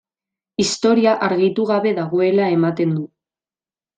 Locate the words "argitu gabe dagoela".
1.27-2.49